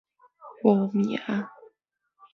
[0.65, 1.19] 無名